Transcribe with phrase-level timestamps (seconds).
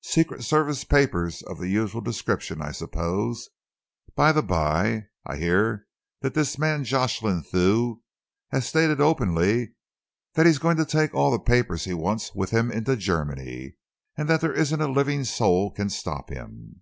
[0.00, 3.50] "Secret Service papers of the usual description, I suppose.
[4.14, 5.86] By the by, I hear
[6.22, 8.02] that this man Jocelyn Thew
[8.48, 9.74] has stated openly
[10.32, 13.76] that he is going to take all the papers he wants with him into Germany,
[14.16, 16.80] and that there isn't a living soul can stop him."